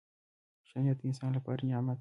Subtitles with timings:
[0.67, 1.89] •ښه نیت د انسان لپاره نعمت دی.